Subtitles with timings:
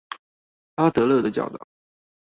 [0.77, 1.67] 阿德勒的教導